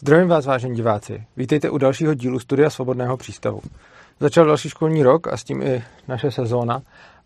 [0.00, 1.24] Zdravím vás, vážení diváci.
[1.36, 3.60] Vítejte u dalšího dílu Studia Svobodného přístavu.
[4.20, 6.82] Začal další školní rok a s tím i naše sezóna.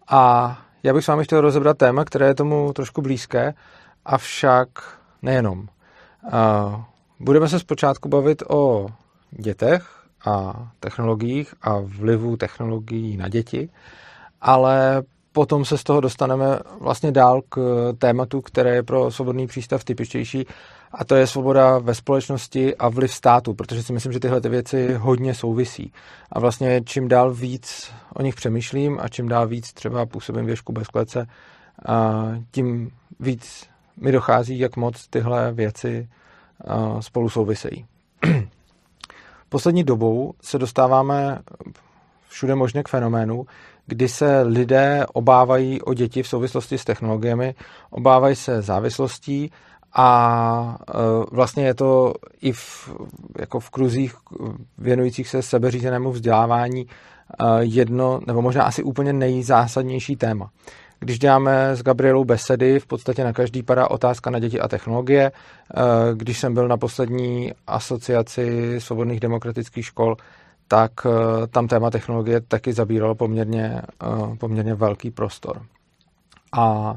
[0.08, 3.54] A já bych s vámi chtěl rozebrat téma, které je tomu trošku blízké,
[4.04, 4.68] avšak
[5.22, 5.68] nejenom.
[7.20, 8.88] Budeme se zpočátku bavit o
[9.30, 9.88] dětech
[10.26, 13.68] a technologiích a vlivu technologií na děti,
[14.40, 15.02] ale
[15.32, 17.58] potom se z toho dostaneme vlastně dál k
[17.98, 20.46] tématu, které je pro svobodný přístav typičtější
[20.94, 24.48] a to je svoboda ve společnosti a vliv státu, protože si myslím, že tyhle ty
[24.48, 25.92] věci hodně souvisí.
[26.32, 30.72] A vlastně čím dál víc o nich přemýšlím a čím dál víc třeba působím věšku
[30.72, 31.26] bez klece,
[31.88, 36.08] a tím víc mi dochází, jak moc tyhle věci
[37.00, 37.86] spolu souvisejí.
[39.48, 41.38] Poslední dobou se dostáváme
[42.28, 43.46] všude možně k fenoménu,
[43.86, 47.54] kdy se lidé obávají o děti v souvislosti s technologiemi,
[47.90, 49.50] obávají se závislostí
[49.94, 50.92] a e,
[51.30, 52.90] vlastně je to i v,
[53.38, 54.14] jako v kruzích
[54.78, 56.86] věnujících se sebeřízenému vzdělávání e,
[57.60, 60.50] jedno, nebo možná asi úplně nejzásadnější téma.
[60.98, 65.22] Když děláme s Gabrielou besedy, v podstatě na každý padá otázka na děti a technologie.
[65.24, 65.32] E,
[66.14, 70.16] když jsem byl na poslední asociaci svobodných demokratických škol,
[70.68, 70.92] tak
[71.50, 73.82] tam téma technologie taky zabíralo poměrně,
[74.38, 75.62] poměrně velký prostor.
[76.52, 76.96] A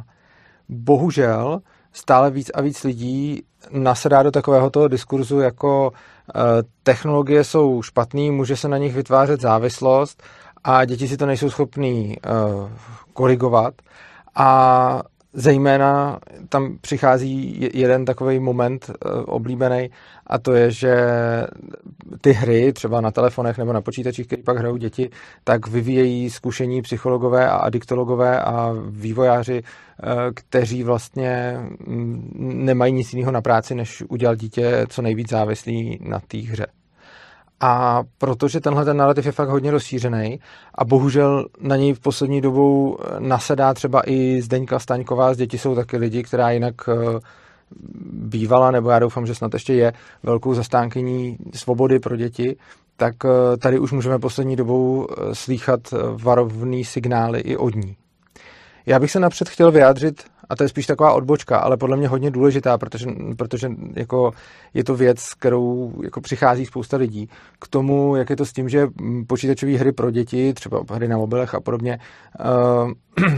[0.69, 1.61] bohužel
[1.95, 5.91] stále víc a víc lidí nasedá do takového toho diskurzu, jako
[6.29, 6.41] eh,
[6.83, 10.23] technologie jsou špatný, může se na nich vytvářet závislost
[10.63, 12.29] a děti si to nejsou schopný eh,
[13.13, 13.73] korigovat.
[14.35, 15.01] A
[15.37, 19.89] Zejména tam přichází jeden takový moment eh, oblíbený
[20.27, 20.95] a to je, že
[22.21, 25.09] ty hry, třeba na telefonech nebo na počítačích, které pak hrajou děti,
[25.43, 31.59] tak vyvíjejí zkušení psychologové a adiktologové a vývojáři, eh, kteří vlastně
[32.37, 36.67] nemají nic jiného na práci, než udělat dítě co nejvíc závislý na té hře.
[37.59, 40.39] A protože tenhle ten narrativ je fakt hodně rozšířený
[40.75, 45.75] a bohužel na něj v poslední dobou nasedá třeba i Zdeňka Staňková, z děti jsou
[45.75, 47.19] taky lidi, která jinak eh,
[48.11, 49.93] bývala, nebo já doufám, že snad ještě je
[50.23, 52.57] velkou zastánkyní svobody pro děti,
[52.97, 55.81] tak eh, tady už můžeme poslední dobou eh, slýchat
[56.23, 57.95] varovný signály i od ní.
[58.85, 62.07] Já bych se napřed chtěl vyjádřit a to je spíš taková odbočka, ale podle mě
[62.07, 63.07] hodně důležitá, protože,
[63.37, 64.31] protože jako
[64.73, 67.29] je to věc, kterou jako přichází spousta lidí.
[67.59, 68.87] K tomu, jak je to s tím, že
[69.27, 71.99] počítačové hry pro děti, třeba hry na mobilech a podobně,
[72.39, 72.91] uh,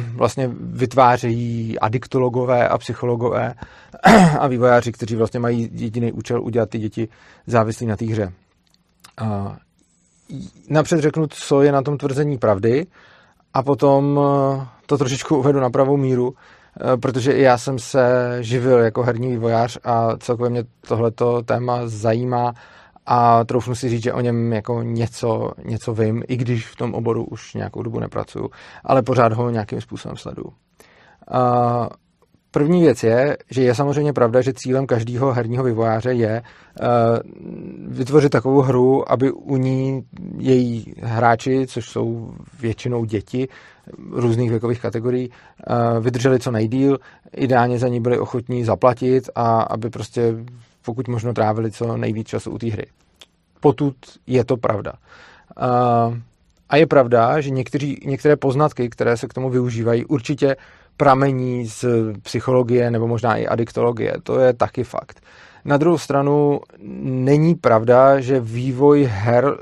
[0.15, 3.53] vlastně vytvářejí adiktologové a psychologové
[4.39, 7.07] a vývojáři, kteří vlastně mají jediný účel udělat ty děti
[7.47, 8.33] závislí na té hře.
[9.21, 9.55] Uh,
[10.69, 12.85] napřed řeknu, co je na tom tvrzení pravdy
[13.53, 16.56] a potom eh, to trošičku uvedu na pravou míru, Eh,
[17.01, 22.53] protože i já jsem se živil jako herní vývojář a celkově mě tohleto téma zajímá
[23.05, 26.93] a troufnu si říct, že o něm jako něco, něco vím, i když v tom
[26.93, 28.49] oboru už nějakou dobu nepracuju,
[28.83, 30.47] ale pořád ho nějakým způsobem sleduju.
[30.47, 31.87] Uh,
[32.51, 36.87] První věc je, že je samozřejmě pravda, že cílem každého herního vývojáře je uh,
[37.87, 40.03] vytvořit takovou hru, aby u ní
[40.37, 43.47] její hráči, což jsou většinou děti
[44.11, 46.97] různých věkových kategorií, uh, vydrželi co nejdíl,
[47.35, 50.35] ideálně za ní byli ochotní zaplatit a aby prostě
[50.85, 52.85] pokud možno trávili co nejvíc času u té hry.
[53.59, 53.95] Potud
[54.27, 54.93] je to pravda.
[55.61, 56.17] Uh,
[56.69, 60.55] a je pravda, že někteří, některé poznatky, které se k tomu využívají, určitě
[60.97, 61.85] pramení z
[62.23, 64.13] psychologie nebo možná i adiktologie.
[64.23, 65.21] To je taky fakt.
[65.65, 66.59] Na druhou stranu
[67.03, 69.57] není pravda, že vývoj her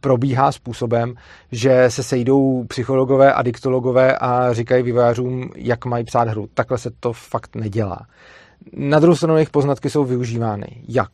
[0.00, 1.14] probíhá způsobem,
[1.52, 6.48] že se sejdou psychologové, adiktologové a říkají vývojářům, jak mají psát hru.
[6.54, 8.06] Takhle se to fakt nedělá.
[8.72, 10.66] Na druhou stranu jejich poznatky jsou využívány.
[10.88, 11.10] Jak?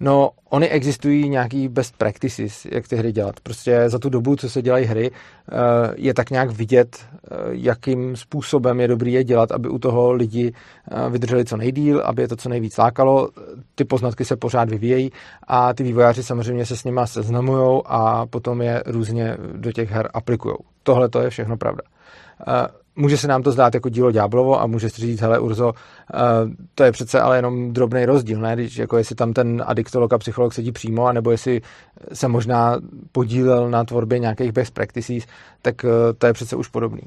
[0.00, 3.40] No, oni existují nějaký best practices, jak ty hry dělat.
[3.40, 5.54] Prostě za tu dobu, co se dělají hry, eh,
[5.96, 10.52] je tak nějak vidět, eh, jakým způsobem je dobrý je dělat, aby u toho lidi
[10.90, 13.28] eh, vydrželi co nejdíl, aby je to co nejvíc lákalo.
[13.74, 15.10] Ty poznatky se pořád vyvíjejí
[15.46, 20.10] a ty vývojáři samozřejmě se s nima seznamují a potom je různě do těch her
[20.14, 20.56] aplikují.
[20.82, 21.82] Tohle to je všechno pravda
[22.98, 25.72] může se nám to zdát jako dílo ďáblovo a může si říct, hele Urzo, uh,
[26.74, 28.54] to je přece ale jenom drobný rozdíl, ne?
[28.54, 31.60] Když, jako jestli tam ten adiktolog a psycholog sedí přímo, anebo jestli
[32.12, 32.76] se možná
[33.12, 35.24] podílel na tvorbě nějakých best practices,
[35.62, 37.02] tak uh, to je přece už podobný.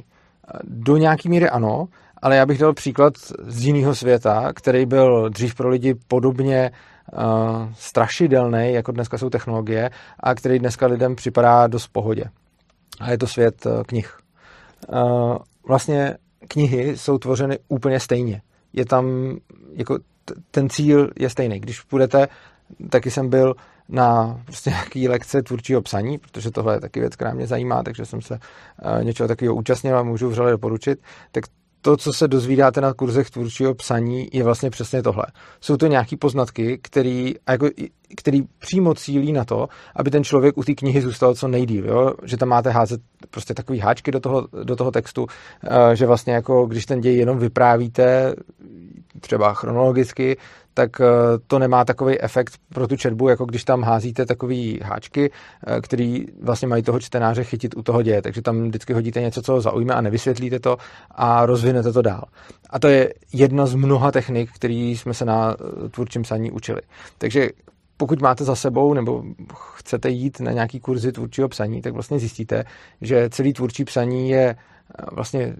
[0.63, 1.87] Do nějaký míry ano,
[2.21, 3.13] ale já bych dal příklad
[3.47, 6.71] z jiného světa, který byl dřív pro lidi podobně
[7.13, 7.21] uh,
[7.73, 9.89] strašidelný, jako dneska jsou technologie,
[10.19, 12.23] a který dneska lidem připadá dost pohodě.
[12.99, 14.17] A je to svět uh, knih.
[14.93, 16.17] Uh, vlastně
[16.47, 18.41] knihy jsou tvořeny úplně stejně.
[18.73, 19.37] Je tam,
[19.73, 19.99] jako
[20.51, 21.59] ten cíl je stejný.
[21.59, 22.27] Když budete
[22.89, 23.55] taky jsem byl
[23.89, 28.05] na prostě nějaký lekce tvůrčího psaní, protože tohle je taky věc, která mě zajímá, takže
[28.05, 30.99] jsem se uh, něčeho takového účastnil a můžu vřele doporučit,
[31.31, 31.43] tak
[31.81, 35.25] to, co se dozvídáte na kurzech tvůrčího psaní, je vlastně přesně tohle.
[35.61, 37.69] Jsou to nějaké poznatky, který, jako,
[38.17, 41.87] který přímo cílí na to, aby ten člověk u té knihy zůstal co nejdíl.
[41.87, 42.13] Jo?
[42.23, 45.27] Že tam máte házet prostě takový háčky do toho, do toho textu,
[45.63, 48.35] eh, že vlastně jako když ten děj jenom vyprávíte,
[49.19, 50.37] třeba chronologicky,
[50.73, 51.05] tak eh,
[51.47, 55.31] to nemá takový efekt pro tu četbu, jako když tam házíte takový háčky,
[55.67, 58.21] eh, který vlastně mají toho čtenáře chytit u toho děje.
[58.21, 60.77] Takže tam vždycky hodíte něco, co ho zaujme a nevysvětlíte to
[61.11, 62.23] a rozvinete to dál.
[62.69, 66.81] A to je jedna z mnoha technik, který jsme se na eh, tvůrčím psaní učili.
[67.17, 67.49] Takže
[67.97, 69.23] pokud máte za sebou nebo
[69.77, 72.63] chcete jít na nějaký kurzy tvůrčího psaní, tak vlastně zjistíte,
[73.01, 74.55] že celý tvůrčí psaní je
[75.11, 75.55] vlastně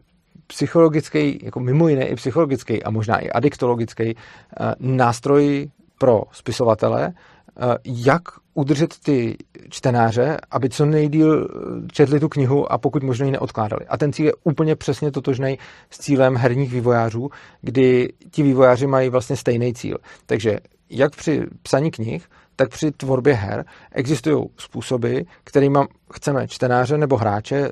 [0.51, 7.75] psychologický, jako mimo jiné i psychologický a možná i adiktologický eh, nástroj pro spisovatele, eh,
[7.85, 8.21] jak
[8.53, 9.37] udržet ty
[9.69, 11.47] čtenáře, aby co nejdíl
[11.91, 13.85] četli tu knihu a pokud možno ji neodkládali.
[13.87, 15.57] A ten cíl je úplně přesně totožný
[15.89, 17.29] s cílem herních vývojářů,
[17.61, 19.97] kdy ti vývojáři mají vlastně stejný cíl.
[20.25, 20.59] Takže
[20.89, 25.79] jak při psaní knih, tak při tvorbě her existují způsoby, kterými
[26.13, 27.71] chceme čtenáře nebo hráče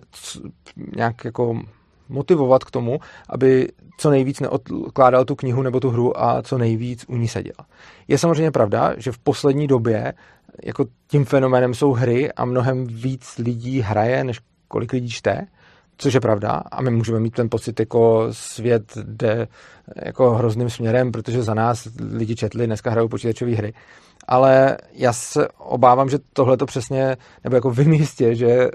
[0.96, 1.62] nějak jako
[2.10, 3.68] motivovat k tomu, aby
[3.98, 7.54] co nejvíc neodkládal tu knihu nebo tu hru a co nejvíc u ní seděl.
[8.08, 10.14] Je samozřejmě pravda, že v poslední době
[10.64, 15.48] jako tím fenoménem jsou hry a mnohem víc lidí hraje, než kolik lidí čte,
[15.98, 19.48] což je pravda a my můžeme mít ten pocit, jako svět jde
[20.06, 23.74] jako hrozným směrem, protože za nás lidi četli, dneska hrajou počítačové hry
[24.28, 28.70] ale já se obávám, že tohle to přesně, nebo jako v místě, že eh,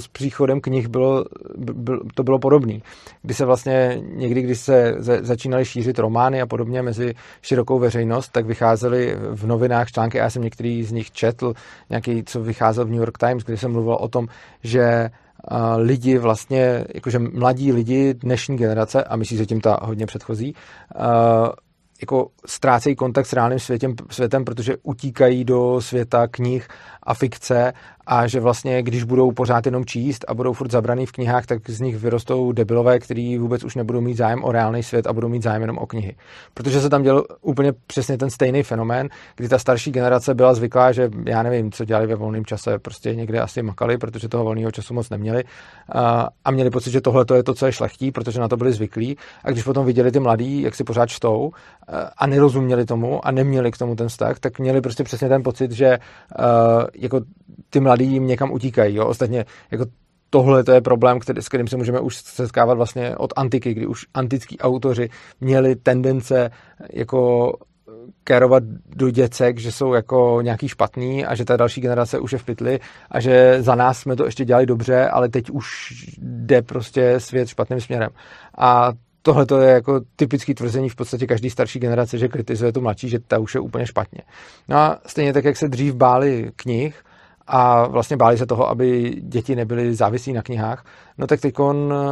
[0.00, 1.24] s příchodem knih bylo,
[1.56, 2.78] byl, to bylo podobné.
[3.22, 8.46] Kdy se vlastně někdy, když se začínaly šířit romány a podobně mezi širokou veřejnost, tak
[8.46, 11.54] vycházely v novinách články, já jsem některý z nich četl,
[11.90, 14.26] nějaký, co vycházel v New York Times, kde jsem mluvil o tom,
[14.62, 15.10] že
[15.76, 20.54] lidi vlastně, jakože mladí lidi dnešní generace, a myslí se tím ta hodně předchozí,
[22.00, 26.68] jako ztrácejí kontakt s reálným světem, světem, protože utíkají do světa knih
[27.02, 27.72] a fikce
[28.06, 31.70] a že vlastně, když budou pořád jenom číst a budou furt zabraný v knihách, tak
[31.70, 35.28] z nich vyrostou debilové, kteří vůbec už nebudou mít zájem o reálný svět a budou
[35.28, 36.16] mít zájem jenom o knihy.
[36.54, 40.92] Protože se tam dělal úplně přesně ten stejný fenomén, kdy ta starší generace byla zvyklá,
[40.92, 44.70] že já nevím, co dělali ve volném čase, prostě někde asi makali, protože toho volného
[44.70, 45.44] času moc neměli
[46.44, 49.16] a měli pocit, že tohle je to, co je šlechtí, protože na to byli zvyklí.
[49.44, 51.52] A když potom viděli ty mladí, jak si pořád čtou
[52.18, 55.70] a nerozuměli tomu a neměli k tomu ten vztah, tak měli prostě přesně ten pocit,
[55.70, 55.98] že
[56.94, 57.20] jako
[57.70, 58.94] ty mladí jim někam utíkají.
[58.94, 59.06] Jo?
[59.06, 59.86] Ostatně jako
[60.30, 63.86] tohle to je problém, který, s kterým se můžeme už setkávat vlastně od antiky, kdy
[63.86, 65.08] už antický autoři
[65.40, 66.50] měli tendence
[66.92, 67.52] jako
[68.24, 68.62] kérovat
[68.96, 72.44] do děcek, že jsou jako nějaký špatný a že ta další generace už je v
[72.44, 77.20] pytli a že za nás jsme to ještě dělali dobře, ale teď už jde prostě
[77.20, 78.10] svět špatným směrem.
[78.58, 82.80] A tohle to je jako typický tvrzení v podstatě každý starší generace, že kritizuje tu
[82.80, 84.20] mladší, že ta už je úplně špatně.
[84.68, 86.94] No a stejně tak, jak se dřív báli knih,
[87.52, 90.84] a vlastně báli se toho, aby děti nebyly závislí na knihách,
[91.18, 91.54] no tak teď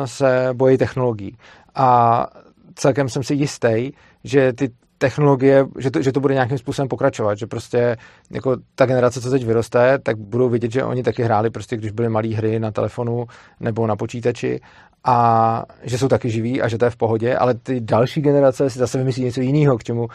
[0.05, 1.37] se bojí technologií.
[1.75, 2.27] A
[2.75, 3.91] celkem jsem si jistý,
[4.25, 7.97] že ty technologie, že to, že to bude nějakým způsobem pokračovat, že prostě
[8.31, 11.91] jako ta generace, co teď vyroste, tak budou vidět, že oni taky hráli prostě, když
[11.91, 13.27] byly malé hry na telefonu
[13.61, 14.61] nebo na počítači
[15.05, 18.71] a že jsou taky živí a že to je v pohodě, ale ty další generace
[18.71, 20.09] si zase vymyslí něco jiného, k čemu uh,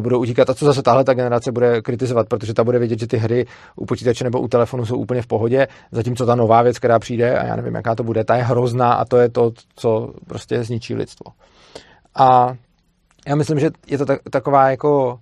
[0.00, 0.50] budou utíkat.
[0.50, 3.46] A co zase tahle ta generace bude kritizovat, protože ta bude vědět, že ty hry
[3.76, 7.38] u počítače nebo u telefonu jsou úplně v pohodě, zatímco ta nová věc, která přijde
[7.38, 10.64] a já nevím, jaká to bude, ta je hrozná a to je to, co prostě
[10.64, 11.32] zničí lidstvo.
[12.14, 12.54] A
[13.26, 15.18] já myslím, že je to tak, taková jako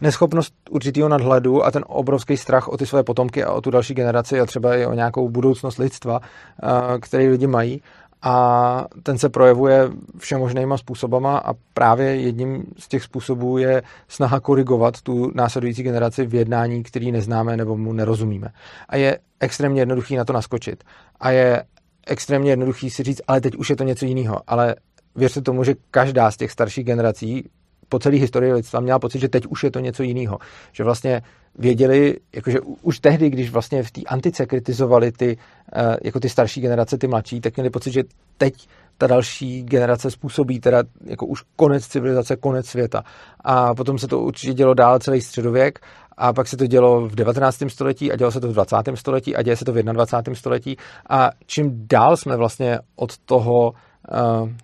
[0.00, 3.94] neschopnost určitého nadhledu a ten obrovský strach o ty své potomky a o tu další
[3.94, 7.82] generaci a třeba i o nějakou budoucnost lidstva, eh, který lidi mají
[8.22, 15.00] a ten se projevuje všemožnýma způsobama a právě jedním z těch způsobů je snaha korigovat
[15.00, 18.48] tu následující generaci v jednání, který neznáme nebo mu nerozumíme.
[18.88, 20.84] A je extrémně jednoduchý na to naskočit.
[21.20, 21.64] A je
[22.06, 24.40] extrémně jednoduchý si říct, ale teď už je to něco jiného.
[24.46, 24.76] Ale
[25.16, 27.50] věřte tomu, že každá z těch starších generací
[27.88, 30.38] po celé historii lidstva měla pocit, že teď už je to něco jiného.
[30.72, 31.22] Že vlastně
[31.58, 35.38] věděli, jakože už tehdy, když vlastně v té antice kritizovali ty,
[35.76, 38.02] eh, jako ty starší generace, ty mladší, tak měli pocit, že
[38.38, 38.54] teď
[38.98, 43.02] ta další generace způsobí teda jako už konec civilizace, konec světa.
[43.40, 45.78] A potom se to určitě dělo dál celý středověk
[46.16, 47.70] a pak se to dělo v 19.
[47.70, 48.76] století a dělo se to v 20.
[48.94, 50.34] století a děje se to v 21.
[50.34, 50.76] století
[51.10, 53.72] a čím dál jsme vlastně od toho,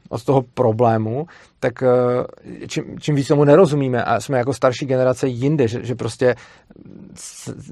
[0.09, 1.27] od toho problému,
[1.61, 5.95] tak eh, čím, čím víc tomu nerozumíme a jsme jako starší generace jinde, že, že
[5.95, 6.35] prostě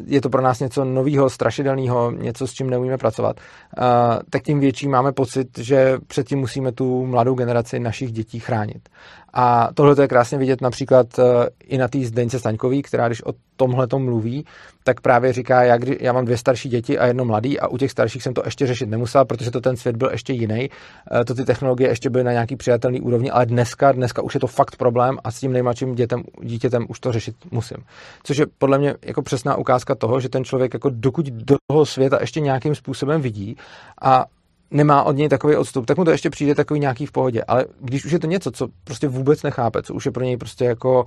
[0.06, 3.84] je to pro nás něco nového, strašidelného, něco, s čím neumíme pracovat, uh,
[4.30, 8.88] tak tím větší máme pocit, že předtím musíme tu mladou generaci našich dětí chránit.
[9.32, 11.24] A tohle je krásně vidět například uh,
[11.64, 14.44] i na té Zdeňce Staňkový, která když o tomhle mluví,
[14.84, 17.78] tak právě říká, já, kdy, já mám dvě starší děti a jedno mladý a u
[17.78, 20.70] těch starších jsem to ještě řešit nemusel, protože to ten svět byl ještě jiný.
[21.12, 24.40] Uh, to ty technologie ještě byly na nějaký přijatelný úrovni, ale dneska, dneska už je
[24.40, 27.76] to fakt problém a s tím nejmladším dětem, dítětem už to řešit musím.
[28.22, 31.86] Což je podle mě jako přesná ukázka toho, že ten člověk jako dokud do toho
[31.86, 33.56] světa ještě nějakým způsobem vidí
[34.02, 34.24] a
[34.70, 37.42] nemá od něj takový odstup, tak mu to ještě přijde takový nějaký v pohodě.
[37.42, 40.36] Ale když už je to něco, co prostě vůbec nechápe, co už je pro něj
[40.36, 41.04] prostě jako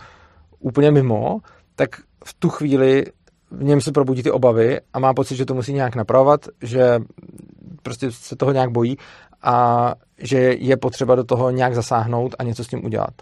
[0.59, 1.39] úplně mimo,
[1.75, 1.89] tak
[2.25, 3.05] v tu chvíli
[3.51, 6.99] v něm se probudí ty obavy a má pocit, že to musí nějak napravovat, že
[7.83, 8.97] prostě se toho nějak bojí
[9.41, 13.13] a že je potřeba do toho nějak zasáhnout a něco s tím udělat.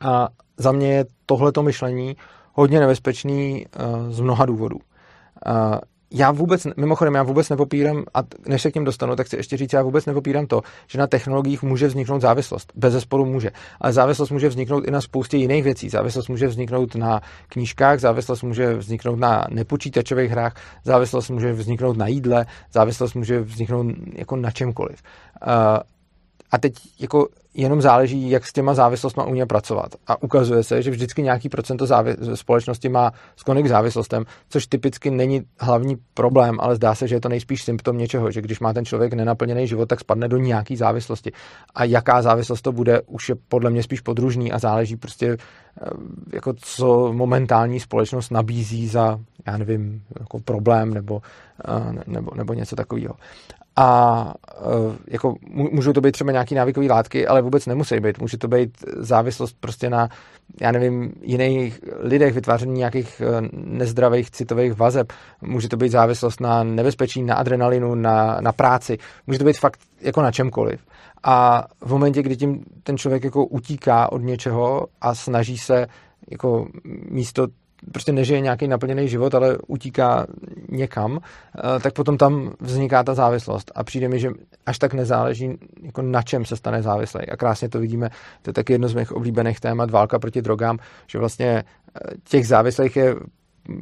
[0.00, 2.16] A za mě je tohleto myšlení
[2.52, 4.78] hodně nebezpečný uh, z mnoha důvodů.
[6.10, 9.56] Já vůbec, mimochodem, já vůbec nepopírám, a než se k něm dostanu, tak chci ještě
[9.56, 12.72] říct, já vůbec nepopírám to, že na technologiích může vzniknout závislost.
[12.74, 13.50] Bez zesporu může.
[13.80, 15.88] Ale závislost může vzniknout i na spoustě jiných věcí.
[15.88, 22.06] Závislost může vzniknout na knížkách, závislost může vzniknout na nepočítačových hrách, závislost může vzniknout na
[22.06, 25.02] jídle, závislost může vzniknout jako na čemkoliv.
[25.46, 25.52] Uh,
[26.50, 29.94] a teď jako jenom záleží, jak s těma závislostmi umíme pracovat.
[30.06, 35.10] A ukazuje se, že vždycky nějaký procento závi- společnosti má sklony k závislostem, což typicky
[35.10, 38.72] není hlavní problém, ale zdá se, že je to nejspíš symptom něčeho, že když má
[38.72, 41.32] ten člověk nenaplněný život, tak spadne do nějaký závislosti.
[41.74, 45.90] A jaká závislost to bude, už je podle mě spíš podružný a záleží prostě, eh,
[46.32, 51.22] jako co momentální společnost nabízí za, já nevím, jako problém nebo,
[51.68, 53.14] eh, nebo, nebo něco takového
[53.78, 54.62] a e,
[55.06, 58.20] jako můžou to být třeba nějaký návykové látky, ale vůbec nemusí být.
[58.20, 60.08] Může to být závislost prostě na,
[60.60, 65.12] já nevím, jiných lidech, vytváření nějakých e, nezdravých citových vazeb.
[65.42, 68.98] Může to být závislost na nebezpečí, na adrenalinu, na, na práci.
[69.26, 70.80] Může to být fakt jako na čemkoliv.
[71.22, 75.86] A v momentě, kdy tím ten člověk jako utíká od něčeho a snaží se
[76.30, 76.66] jako
[77.10, 77.46] místo
[77.92, 80.26] prostě nežije nějaký naplněný život, ale utíká
[80.68, 83.72] někam, eh, tak potom tam vzniká ta závislost.
[83.74, 84.30] A přijde mi, že
[84.66, 87.20] až tak nezáleží, jako na čem se stane závislý.
[87.20, 88.10] A krásně to vidíme,
[88.42, 92.46] to je taky jedno z mých oblíbených témat, válka proti drogám, že vlastně eh, těch
[92.46, 93.14] závislých je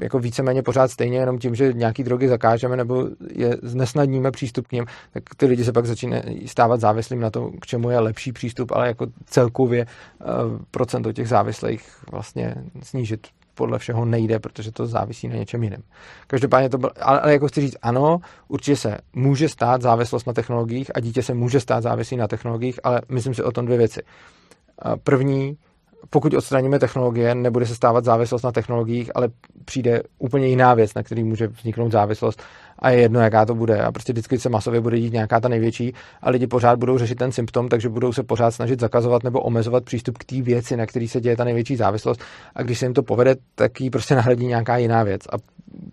[0.00, 4.72] jako víceméně pořád stejně, jenom tím, že nějaký drogy zakážeme nebo je znesnadníme přístup k
[4.72, 8.32] ním, tak ty lidi se pak začínají stávat závislým na to, k čemu je lepší
[8.32, 10.24] přístup, ale jako celkově eh,
[10.70, 13.26] procento těch závislých vlastně snížit
[13.56, 15.82] podle všeho nejde, protože to závisí na něčem jiném.
[16.26, 20.90] Každopádně to bylo, ale, jako chci říct, ano, určitě se může stát závislost na technologiích
[20.94, 24.00] a dítě se může stát závislý na technologiích, ale myslím si o tom dvě věci.
[25.04, 25.56] První,
[26.10, 29.28] pokud odstraníme technologie, nebude se stávat závislost na technologiích, ale
[29.64, 32.42] přijde úplně jiná věc, na který může vzniknout závislost
[32.78, 33.82] a je jedno, jaká to bude.
[33.82, 37.14] A prostě vždycky se masově bude dít nějaká ta největší a lidi pořád budou řešit
[37.14, 40.86] ten symptom, takže budou se pořád snažit zakazovat nebo omezovat přístup k té věci, na
[40.86, 42.20] který se děje ta největší závislost.
[42.54, 45.36] A když se jim to povede, tak ji prostě nahradí nějaká jiná věc a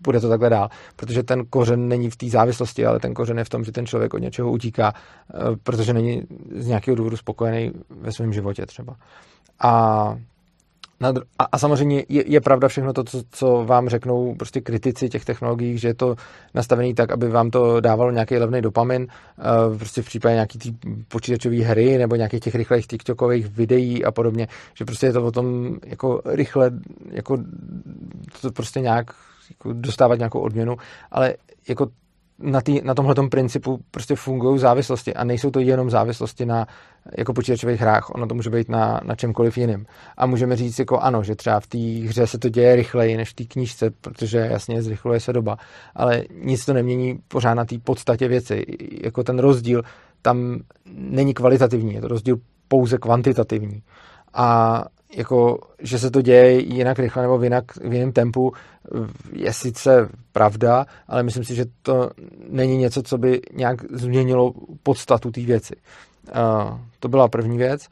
[0.04, 0.70] bude to takhle dál.
[0.96, 3.86] Protože ten kořen není v té závislosti, ale ten kořen je v tom, že ten
[3.86, 6.24] člověk od něčeho utíká, eh, protože není
[6.56, 8.96] z nějakého důvodu spokojený ve svém životě třeba.
[9.60, 10.16] A
[11.10, 15.25] a, a samozřejmě je, je pravda všechno to, co, co vám řeknou prostě kritici těch
[15.25, 16.15] technologií, že je to
[16.53, 19.07] nastavené tak, aby vám to dávalo nějaký levný dopamin,
[19.72, 20.72] uh, prostě v případě nějaký tý
[21.07, 25.31] počítačové hry nebo nějakých těch rychlých TikTokových videí a podobně, že prostě je to o
[25.31, 26.72] tom jako rychle,
[27.12, 27.38] jako
[28.41, 29.05] to prostě nějak
[29.50, 30.75] jako dostávat nějakou odměnu,
[31.12, 31.33] ale
[31.67, 31.88] jako
[32.43, 36.67] na, tý, na tomhle principu prostě fungují závislosti a nejsou to jenom závislosti na
[37.17, 39.85] jako počítačových hrách, ono to může být na, na čemkoliv jiným.
[40.17, 43.29] A můžeme říct jako ano, že třeba v té hře se to děje rychleji než
[43.29, 45.57] v té knížce, protože jasně zrychluje se doba,
[45.95, 48.65] ale nic to nemění pořád na té podstatě věci.
[49.03, 49.81] Jako ten rozdíl
[50.21, 50.59] tam
[50.93, 53.83] není kvalitativní, je to rozdíl pouze kvantitativní.
[54.33, 54.83] A
[55.15, 58.53] jako, že se to děje jinak rychle nebo v, jinak, v jiném tempu,
[59.32, 62.10] je sice pravda, ale myslím si, že to
[62.50, 64.53] není něco, co by nějak změnilo
[64.84, 65.75] podstatu té věci.
[66.36, 67.88] Uh, to byla první věc.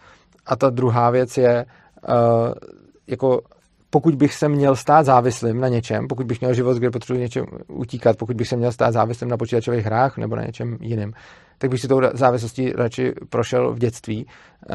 [0.45, 1.65] A ta druhá věc je,
[2.09, 2.53] uh,
[3.07, 3.41] jako
[3.89, 7.45] pokud bych se měl stát závislým na něčem, pokud bych měl život, kde potřebuji něčem
[7.67, 11.13] utíkat, pokud bych se měl stát závislým na počítačových hrách nebo na něčem jiném,
[11.57, 14.27] tak bych si tou závislostí radši prošel v dětství,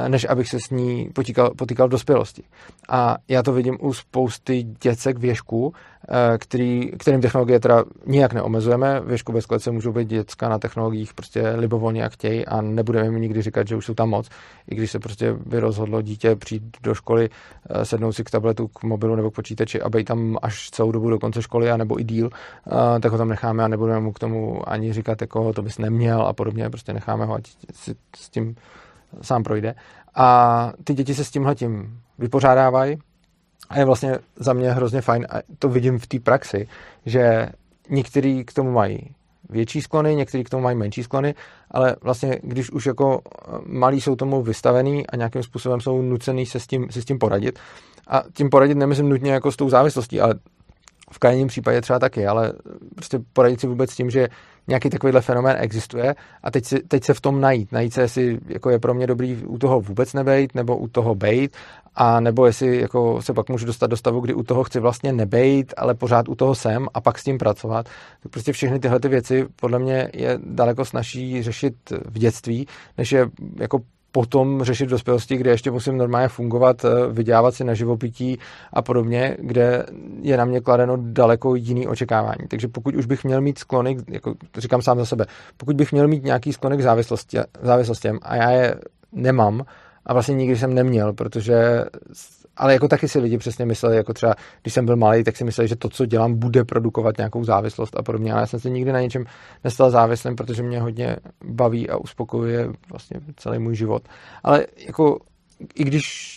[0.08, 2.42] než abych se s ní potýkal, potýkal v dospělosti.
[2.88, 5.72] A já to vidím u spousty děcek věžků,
[6.08, 9.00] eh, který, kterým technologie teda nijak neomezujeme.
[9.00, 13.20] Věžku bez klece můžou být děcka na technologiích prostě libovolně jak chtějí a nebudeme jim
[13.20, 14.28] nikdy říkat, že už jsou tam moc.
[14.68, 17.30] I když se prostě by rozhodlo dítě přijít do školy,
[17.70, 20.92] eh, sednout si k tabletu, k mobilu nebo k počítači a být tam až celou
[20.92, 22.30] dobu do konce školy, anebo i díl,
[23.00, 26.22] tak ho tam necháme a nebudeme mu k tomu ani říkat, jako to bys neměl
[26.22, 26.70] a podobně.
[26.70, 28.56] Prostě necháme ho, ať si s tím
[29.22, 29.74] sám projde.
[30.14, 32.98] A ty děti se s tímhle tím vypořádávají
[33.68, 36.68] a je vlastně za mě hrozně fajn, a to vidím v té praxi,
[37.06, 37.48] že
[37.90, 38.98] někteří k tomu mají
[39.50, 41.34] větší sklony, někteří k tomu mají menší sklony,
[41.70, 43.20] ale vlastně když už jako
[43.66, 47.18] malí jsou tomu vystavený a nějakým způsobem jsou nucený se s tím, se s tím
[47.18, 47.58] poradit,
[48.08, 50.34] a tím poradit nemyslím nutně jako s tou závislostí, ale
[51.10, 52.52] v krajním případě třeba taky, ale
[52.94, 54.28] prostě poradit si vůbec s tím, že
[54.68, 57.72] nějaký takovýhle fenomén existuje a teď, si, teď se v tom najít.
[57.72, 61.14] Najít se, jestli jako je pro mě dobrý u toho vůbec nebejt, nebo u toho
[61.14, 61.56] bejt,
[61.94, 65.12] a nebo jestli jako se pak můžu dostat do stavu, kdy u toho chci vlastně
[65.12, 67.88] nebejt, ale pořád u toho jsem a pak s tím pracovat.
[68.22, 72.66] Tak prostě všechny tyhle ty věci podle mě je daleko snaží řešit v dětství,
[72.98, 73.78] než je jako
[74.16, 78.38] potom řešit dospělosti, kde ještě musím normálně fungovat, eh, vydělávat si na živopití
[78.72, 79.86] a podobně, kde
[80.22, 82.48] je na mě kladeno daleko jiný očekávání.
[82.48, 86.08] Takže pokud už bych měl mít sklony, jako říkám sám za sebe, pokud bych měl
[86.08, 88.74] mít nějaký sklonek závislosti, závislostem a já je
[89.12, 89.64] nemám,
[90.06, 91.84] a vlastně nikdy jsem neměl, protože
[92.56, 95.44] ale jako taky si lidi přesně mysleli, jako třeba, když jsem byl malý, tak si
[95.44, 98.32] mysleli, že to, co dělám, bude produkovat nějakou závislost a podobně.
[98.32, 99.24] Ale já jsem se nikdy na něčem
[99.64, 104.02] nestal závislým, protože mě hodně baví a uspokojuje vlastně celý můj život.
[104.44, 105.18] Ale jako
[105.74, 106.36] i když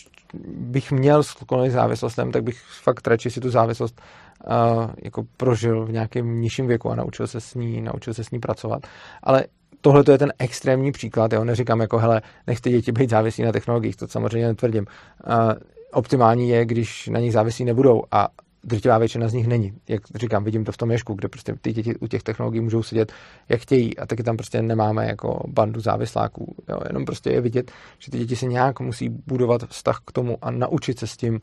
[0.56, 4.00] bych měl sklony závislostem, tak bych fakt radši si tu závislost
[4.46, 8.30] uh, jako prožil v nějakém nižším věku a naučil se s ní, naučil se s
[8.30, 8.86] ní pracovat.
[9.22, 9.44] Ale
[9.80, 13.96] tohle je ten extrémní příklad, jo, neříkám jako, hele, nechte děti být závislí na technologiích,
[13.96, 14.86] to samozřejmě netvrdím.
[15.26, 15.52] Uh,
[15.92, 18.28] optimální je, když na nich závisí nebudou a
[18.64, 19.72] drtivá většina z nich není.
[19.88, 22.82] Jak říkám, vidím to v tom ježku, kde prostě ty děti u těch technologií můžou
[22.82, 23.12] sedět,
[23.48, 26.54] jak chtějí a taky tam prostě nemáme jako bandu závisláků.
[26.68, 26.80] Jo.
[26.88, 30.50] Jenom prostě je vidět, že ty děti se nějak musí budovat vztah k tomu a
[30.50, 31.40] naučit se s tím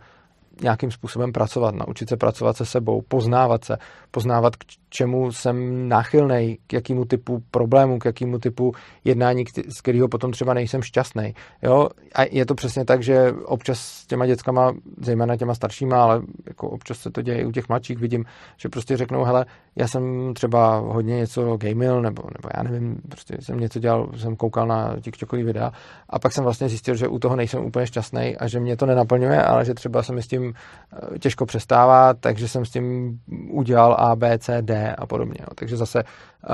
[0.61, 3.77] nějakým způsobem pracovat, naučit se pracovat se sebou, poznávat se,
[4.11, 10.08] poznávat, k čemu jsem náchylný, k jakému typu problému, k jakému typu jednání, z kterého
[10.08, 11.34] potom třeba nejsem šťastný.
[11.62, 11.89] Jo?
[12.15, 16.69] A je to přesně tak, že občas s těma dětskama, zejména těma staršíma, ale jako
[16.69, 18.25] občas se to děje i u těch mladších, vidím,
[18.58, 19.45] že prostě řeknou, hele,
[19.79, 24.35] já jsem třeba hodně něco gamil, nebo, nebo já nevím, prostě jsem něco dělal, jsem
[24.35, 25.71] koukal na TikTokový videa
[26.09, 28.85] a pak jsem vlastně zjistil, že u toho nejsem úplně šťastný a že mě to
[28.85, 33.19] nenaplňuje, ale že třeba se mi s tím eh, těžko přestává, takže jsem s tím
[33.49, 35.39] udělal A, B, C, D a podobně.
[35.55, 36.53] Takže zase, eh,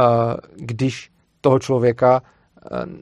[0.56, 2.22] když toho člověka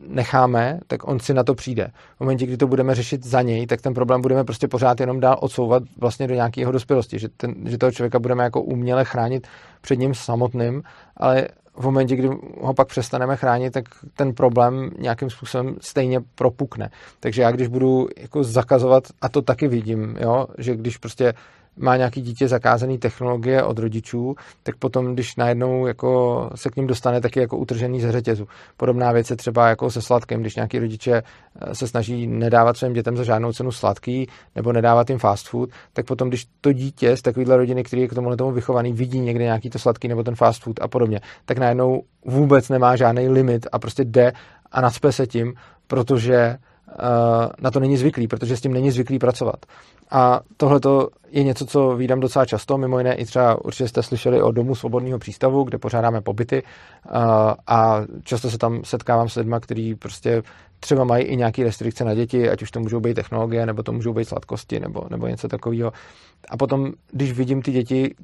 [0.07, 1.91] necháme, tak on si na to přijde.
[2.17, 5.19] V momentě, kdy to budeme řešit za něj, tak ten problém budeme prostě pořád jenom
[5.19, 9.47] dál odsouvat vlastně do nějakého dospělosti, že, ten, že toho člověka budeme jako uměle chránit
[9.81, 10.83] před ním samotným,
[11.17, 12.29] ale v momentě, kdy
[12.61, 16.89] ho pak přestaneme chránit, tak ten problém nějakým způsobem stejně propukne.
[17.19, 21.33] Takže já když budu jako zakazovat, a to taky vidím, jo, že když prostě
[21.77, 26.87] má nějaký dítě zakázané technologie od rodičů, tak potom, když najednou jako se k ním
[26.87, 28.47] dostane, taky jako utržený ze řetězu.
[28.77, 31.23] Podobná věc je třeba jako se sladkým, když nějaký rodiče
[31.61, 35.69] eh, se snaží nedávat svým dětem za žádnou cenu sladký nebo nedávat jim fast food,
[35.93, 39.19] tak potom, když to dítě z takovéhle rodiny, který je k tomu tomu vychovaný, vidí
[39.19, 43.29] někde nějaký to sladký nebo ten fast food a podobně, tak najednou vůbec nemá žádný
[43.29, 44.33] limit a prostě jde
[44.71, 45.53] a nadspe se tím,
[45.87, 46.57] protože
[47.61, 49.65] na to není zvyklý, protože s tím není zvyklý pracovat.
[50.11, 50.79] A tohle
[51.31, 54.75] je něco, co vídám docela často, mimo jiné i třeba určitě jste slyšeli o Domu
[54.75, 56.63] svobodného přístavu, kde pořádáme pobyty.
[57.67, 60.43] A často se tam setkávám s lidmi, kteří prostě
[60.79, 63.91] třeba mají i nějaké restrikce na děti, ať už to můžou být technologie, nebo to
[63.91, 65.91] můžou být sladkosti, nebo, nebo něco takového.
[66.49, 68.15] A potom, když vidím ty děti,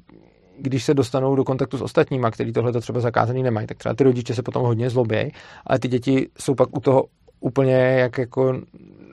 [0.59, 4.03] když se dostanou do kontaktu s ostatníma, kteří tohle třeba zakázaný nemají, tak třeba ty
[4.03, 5.31] rodiče se potom hodně zlobějí,
[5.67, 7.03] ale ty děti jsou pak u toho
[7.39, 8.53] úplně jak jako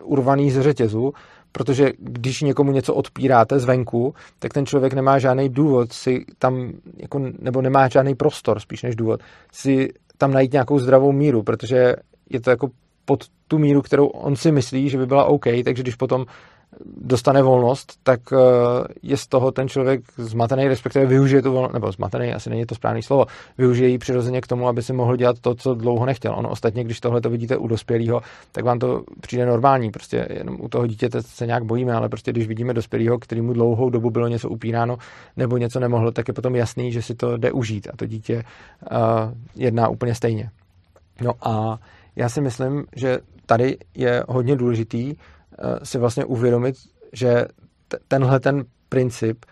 [0.02, 1.12] urvaný z řetězu,
[1.56, 7.20] protože když někomu něco odpíráte zvenku, tak ten člověk nemá žádný důvod si tam, jako,
[7.38, 9.20] nebo nemá žádný prostor spíš než důvod,
[9.52, 9.88] si
[10.18, 11.96] tam najít nějakou zdravou míru, protože
[12.30, 12.68] je to jako
[13.04, 16.26] pod tu míru, kterou on si myslí, že by byla OK, takže když potom
[16.96, 18.37] dostane volnost, tak eh,
[19.02, 22.74] je z toho ten člověk zmatený, respektive využije tu volnost, nebo zmatený, asi není to
[22.74, 23.26] správné slovo,
[23.58, 26.34] využije ji přirozeně k tomu, aby si mohl dělat to, co dlouho nechtěl.
[26.37, 28.20] On ostatně, když tohle to vidíte u dospělého,
[28.52, 29.90] tak vám to přijde normální.
[29.90, 33.52] Prostě jenom u toho dítěte se nějak bojíme, ale prostě když vidíme dospělého, který mu
[33.52, 34.96] dlouhou dobu bylo něco upíráno
[35.37, 38.37] nebo něco nemohlo, tak je potom jasný, že si to jde užít a to dítě
[38.37, 38.98] uh,
[39.56, 40.50] jedná úplně stejně.
[41.22, 41.78] No a
[42.16, 45.14] já si myslím, že tady je hodně důležitý
[45.82, 46.76] si vlastně uvědomit,
[47.12, 47.46] že
[48.08, 49.44] tenhle ten princip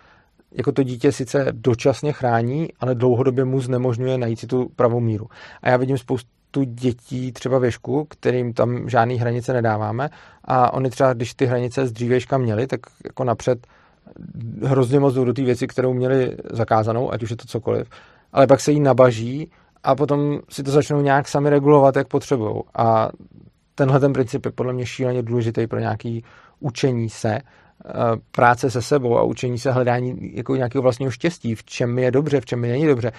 [0.52, 5.26] jako to dítě sice dočasně chrání, ale dlouhodobě mu znemožňuje najít si tu pravou míru.
[5.62, 10.08] A já vidím spoustu dětí třeba věšku, kterým tam žádné hranice nedáváme
[10.44, 13.66] a oni třeba, když ty hranice z dřívejška měli, tak jako napřed
[14.62, 17.88] hrozně moc do té věci, kterou měli zakázanou, ať už je to cokoliv,
[18.32, 19.50] ale pak se jí nabaží
[19.82, 22.62] a potom si to začnou nějak sami regulovat, jak potřebují.
[22.76, 23.08] A
[23.74, 26.24] tenhle ten princip je podle mě šíleně důležitý pro nějaký
[26.61, 27.42] učení se, eh,
[28.30, 32.40] práce se sebou a učení se hledání jako nějakého vlastního štěstí, v čem je dobře,
[32.40, 33.12] v čem mi není dobře,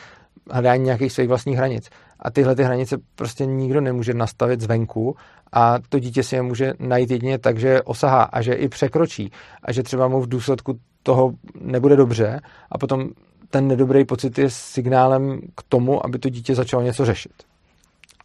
[0.52, 1.89] hledání nějakých svých vlastních hranic.
[2.20, 5.16] A tyhle ty hranice prostě nikdo nemůže nastavit zvenku
[5.52, 9.32] a to dítě si je může najít jedině tak, že osahá a že i překročí
[9.63, 12.39] a že třeba mu v důsledku toho nebude dobře
[12.72, 13.10] a potom
[13.50, 17.34] ten nedobrý pocit je signálem k tomu, aby to dítě začalo něco řešit.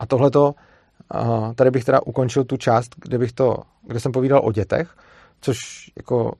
[0.00, 0.06] A
[1.54, 3.56] tady bych teda ukončil tu část, kde, bych to,
[3.86, 4.96] kde jsem povídal o dětech,
[5.40, 6.32] což jako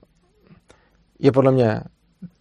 [1.18, 1.80] je podle mě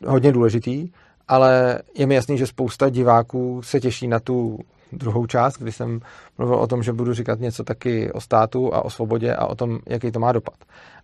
[0.08, 0.90] hodně důležitý,
[1.28, 4.60] ale je mi jasný, že spousta diváků se těší na tu
[4.92, 6.00] druhou část, kdy jsem
[6.38, 9.56] mluvil o tom, že budu říkat něco taky o státu a o svobodě a o
[9.56, 10.56] tom, jaký to má dopad.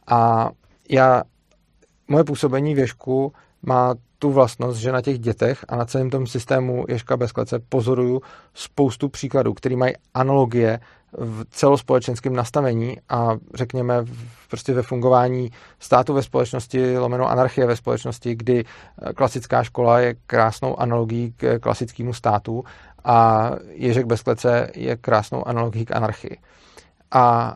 [0.08, 0.50] A
[0.90, 1.24] já,
[2.08, 6.86] moje působení věžku má tu vlastnost, že na těch dětech a na celém tom systému
[6.88, 8.22] Ježka bez klece pozoruju
[8.54, 10.80] spoustu příkladů, které mají analogie
[11.18, 17.76] v celospolečenském nastavení a řekněme v, prostě ve fungování státu ve společnosti, lomeno anarchie ve
[17.76, 18.64] společnosti, kdy
[19.16, 22.64] klasická škola je krásnou analogií k klasickému státu
[23.04, 26.38] a Ježek bez klece je krásnou analogií k anarchii.
[27.12, 27.56] A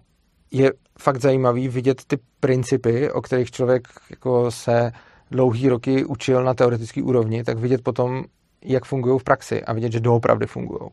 [0.52, 4.91] je fakt zajímavý vidět ty principy, o kterých člověk jako se
[5.32, 8.24] dlouhý roky učil na teoretické úrovni, tak vidět potom,
[8.62, 10.89] jak fungují v praxi a vidět, že doopravdy fungují.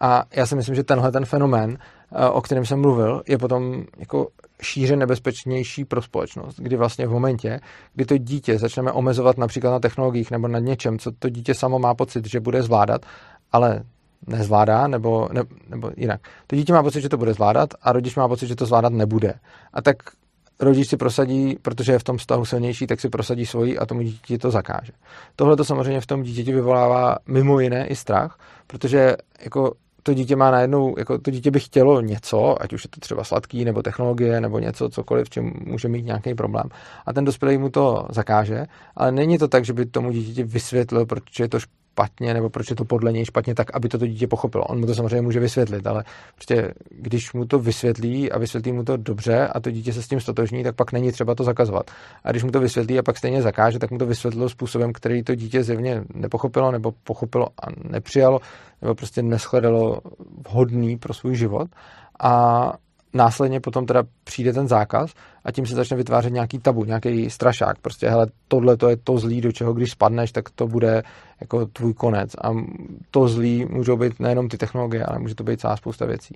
[0.00, 2.01] A já si myslím, že tenhle ten fenomén, eh,
[2.32, 4.28] o kterém jsem mluvil, je potom jako
[4.62, 7.60] šíře nebezpečnější pro společnost, kdy vlastně v momentě,
[7.94, 11.78] kdy to dítě začneme omezovat například na technologiích nebo na něčem, co to dítě samo
[11.78, 13.06] má pocit, že bude zvládat,
[13.52, 13.82] ale
[14.26, 16.20] nezvládá, nebo, ne, nebo jinak.
[16.46, 18.92] To dítě má pocit, že to bude zvládat a rodič má pocit, že to zvládat
[18.92, 19.34] nebude.
[19.72, 19.96] A tak
[20.60, 24.02] rodič si prosadí, protože je v tom vztahu silnější, tak si prosadí svoji a tomu
[24.02, 24.92] dítěti to zakáže.
[25.36, 30.36] Tohle to samozřejmě v tom dítěti vyvolává mimo jiné i strach, protože jako to dítě
[30.36, 33.82] má najednou, jako to dítě by chtělo něco, ať už je to třeba sladký, nebo
[33.82, 36.68] technologie, nebo něco, cokoliv, čem může mít nějaký problém.
[37.06, 41.06] A ten dospělý mu to zakáže, ale není to tak, že by tomu dítěti vysvětlil,
[41.06, 41.58] proč je to
[41.92, 44.64] špatně, nebo proč je to podle něj špatně, tak aby to, to dítě pochopilo.
[44.64, 48.84] On mu to samozřejmě může vysvětlit, ale prostě když mu to vysvětlí a vysvětlí mu
[48.84, 51.90] to dobře a to dítě se s tím stotožní, tak pak není třeba to zakazovat.
[52.24, 55.22] A když mu to vysvětlí a pak stejně zakáže, tak mu to vysvětlilo způsobem, který
[55.22, 58.40] to dítě zjevně nepochopilo, nebo pochopilo a nepřijalo,
[58.82, 60.00] nebo prostě neschledalo
[60.48, 61.68] vhodný pro svůj život.
[62.20, 62.72] A
[63.14, 67.78] následně potom teda přijde ten zákaz a tím se začne vytvářet nějaký tabu, nějaký strašák.
[67.78, 71.02] Prostě, hele, tohle to je to zlý, do čeho když spadneš, tak to bude
[71.40, 72.34] jako tvůj konec.
[72.34, 72.50] A
[73.10, 76.34] to zlý můžou být nejenom ty technologie, ale může to být celá spousta věcí.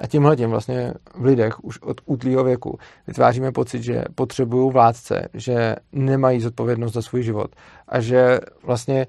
[0.00, 5.28] A tímhle tím vlastně v lidech už od útlýho věku vytváříme pocit, že potřebují vládce,
[5.34, 7.50] že nemají zodpovědnost za svůj život
[7.88, 9.06] a že vlastně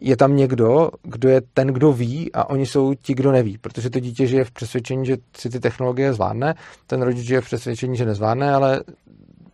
[0.00, 3.90] je tam někdo, kdo je ten, kdo ví a oni jsou ti, kdo neví, protože
[3.90, 6.54] to dítě žije v přesvědčení, že si ty technologie zvládne,
[6.86, 8.80] ten rodič žije v přesvědčení, že nezvládne, ale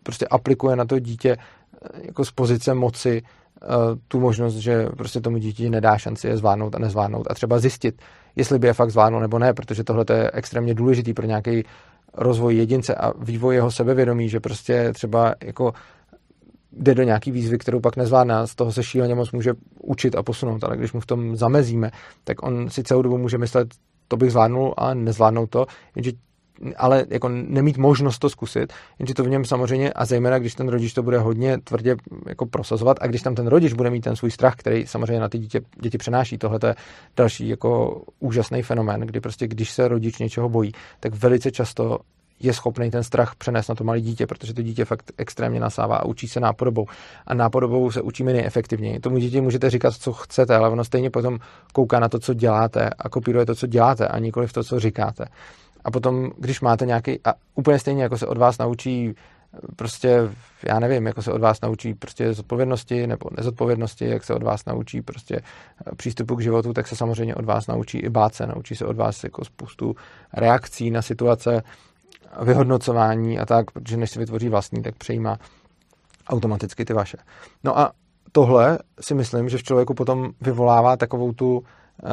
[0.03, 3.67] prostě aplikuje na to dítě eh, jako z pozice moci eh,
[4.09, 8.03] tu možnost, že prostě tomu dítě nedá šanci je zvládnout a nezvládnout a třeba zjistit,
[8.37, 11.65] jestli by je fakt zvládlo nebo ne, protože tohle je extrémně důležitý pro nějaký
[12.15, 15.73] rozvoj jedince a vývoj jeho sebevědomí, že prostě třeba jako
[16.77, 20.15] jde do nějaký výzvy, kterou pak nezvládne a z toho se šíleně moc může učit
[20.17, 21.91] a posunout, ale když mu v tom zamezíme,
[22.25, 23.69] tak on si celou dobu může myslet,
[24.09, 26.13] to bych zvládnul a nezvládnout to, jenže
[26.77, 30.69] ale jako nemít možnost to zkusit, jenže to v něm samozřejmě, a zejména když ten
[30.69, 34.17] rodič to bude hodně tvrdě jako prosazovat a když tam ten rodič bude mít ten
[34.17, 36.75] svůj strach, který samozřejmě na ty dítě, děti přenáší, tohle je
[37.17, 41.99] další jako úžasný fenomén, kdy prostě když se rodič něčeho bojí, tak velice často
[42.41, 45.97] je schopný ten strach přenést na to malé dítě, protože to dítě fakt extrémně nasává
[45.97, 46.87] a učí se nápodobou.
[47.27, 49.01] A nápodobou se učíme nejefektivněji.
[49.01, 51.39] Tomu dítě můžete říkat, co chcete, ale ono stejně potom
[51.73, 54.81] kouká na to, co děláte a kopíruje to, co děláte a nikoli v to, co
[54.81, 55.25] říkáte.
[55.85, 59.15] A potom, když máte nějaký, a úplně stejně jako se od vás naučí
[59.77, 60.21] prostě,
[60.63, 64.65] já nevím, jako se od vás naučí prostě zodpovědnosti nebo nezodpovědnosti, jak se od vás
[64.65, 65.41] naučí prostě
[65.97, 68.97] přístupu k životu, tak se samozřejmě od vás naučí i bát se, naučí se od
[68.97, 69.97] vás jako spoustu
[70.33, 71.63] reakcí na situace,
[72.43, 75.39] vyhodnocování a tak, protože než si vytvoří vlastní, tak přejímá
[76.29, 77.17] automaticky ty vaše.
[77.65, 77.93] No a
[78.33, 81.63] tohle si myslím, že v člověku potom vyvolává takovou tu,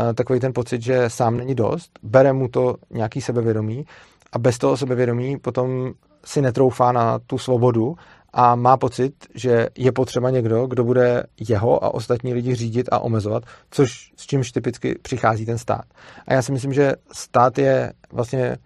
[0.10, 3.86] eh, takový ten pocit, že sám není dost, bere mu to nějaký sebevědomí
[4.34, 5.94] a bez toho sebevědomí potom
[6.26, 7.96] si netroufá na tu svobodu
[8.34, 13.00] a má pocit, že je potřeba někdo, kdo bude jeho a ostatní lidi řídit a
[13.00, 15.86] omezovat, což s čímž typicky přichází ten stát.
[16.28, 18.58] A já si myslím, že stát je vlastně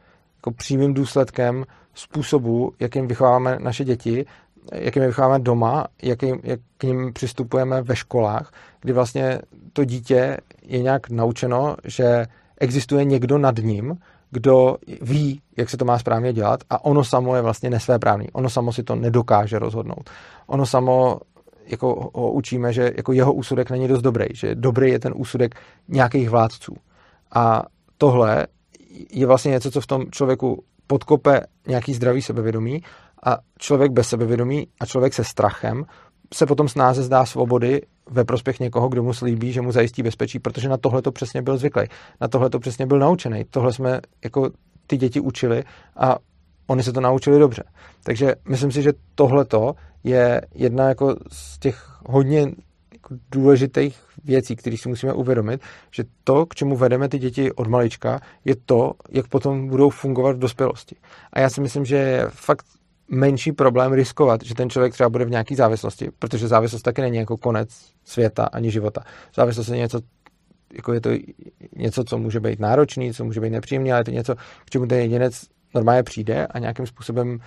[0.47, 4.25] jako přímým důsledkem způsobu, jakým vychováváme naše děti,
[4.73, 9.39] jakým je vychováváme doma, jakým, jak k ním přistupujeme ve školách, kdy vlastně
[9.73, 12.25] to dítě je nějak naučeno, že
[12.59, 13.95] existuje někdo nad ním,
[14.31, 18.31] kdo ví, jak se to má správně dělat a ono samo je vlastně nesvéprávný.
[18.31, 20.09] Ono samo si to nedokáže rozhodnout.
[20.47, 21.19] Ono samo
[21.67, 25.55] jako ho učíme, že jako jeho úsudek není dost dobrý, že dobrý je ten úsudek
[25.87, 26.75] nějakých vládců.
[27.35, 27.63] A
[27.97, 28.47] tohle
[29.11, 32.81] je vlastně něco, co v tom člověku podkope nějaký zdravý sebevědomí
[33.25, 35.85] a člověk bez sebevědomí a člověk se strachem
[36.33, 40.39] se potom snáze zdá svobody ve prospěch někoho, kdo mu slíbí, že mu zajistí bezpečí,
[40.39, 41.83] protože na tohle to přesně byl zvyklý.
[42.21, 43.45] Na tohle to přesně byl naučený.
[43.49, 44.49] Tohle jsme jako
[44.87, 45.63] ty děti učili
[45.97, 46.17] a
[46.67, 47.63] oni se to naučili dobře.
[48.03, 49.45] Takže myslím si, že tohle
[50.03, 52.39] je jedna jako z těch hodně
[52.93, 55.61] jako důležitých věcí, které si musíme uvědomit,
[55.91, 60.35] že to, k čemu vedeme ty děti od malička, je to, jak potom budou fungovat
[60.35, 60.95] v dospělosti.
[61.33, 62.65] A já si myslím, že je fakt
[63.09, 67.17] menší problém riskovat, že ten člověk třeba bude v nějaké závislosti, protože závislost taky není
[67.17, 67.69] jako konec
[68.05, 69.01] světa ani života.
[69.35, 69.99] Závislost je něco,
[70.75, 71.09] jako je to
[71.75, 74.35] něco, co může být náročný, co může být nepříjemný, ale je to něco,
[74.65, 75.43] k čemu ten jedinec
[75.75, 77.39] normálně přijde a nějakým způsobem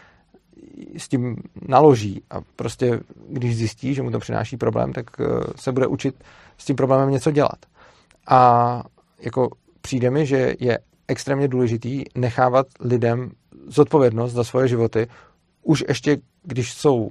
[0.96, 1.36] s tím
[1.68, 5.24] naloží a prostě když zjistí, že mu to přináší problém, tak eh,
[5.56, 6.24] se bude učit
[6.58, 7.58] s tím problémem něco dělat.
[8.28, 8.82] A
[9.18, 10.78] jako přijde mi, že je
[11.08, 13.30] extrémně důležitý nechávat lidem
[13.66, 15.06] zodpovědnost za svoje životy
[15.62, 17.10] už ještě když jsou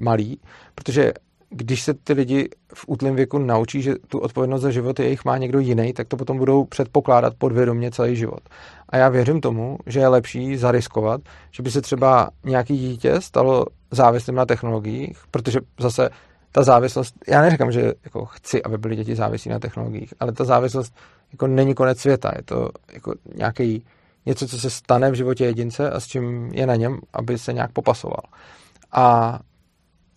[0.00, 0.40] malí,
[0.74, 1.12] protože
[1.50, 5.38] když se ty lidi v útlém věku naučí, že tu odpovědnost za život jejich má
[5.38, 8.40] někdo jiný, tak to potom budou předpokládat podvědomě celý život.
[8.88, 13.66] A já věřím tomu, že je lepší zariskovat, že by se třeba nějaký dítě stalo
[13.90, 16.10] závislým na technologiích, protože zase
[16.52, 20.44] ta závislost, já neříkám, že jako chci, aby byly děti závislí na technologiích, ale ta
[20.44, 20.94] závislost
[21.32, 23.84] jako není konec světa, je to jako nějaký
[24.26, 27.52] něco, co se stane v životě jedince a s čím je na něm, aby se
[27.52, 28.22] nějak popasoval.
[28.92, 29.38] A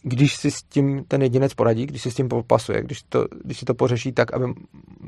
[0.04, 3.60] když si s tím ten jedinec poradí, když si s tím popasuje, když, to, když
[3.60, 4.46] si to pořeší tak, aby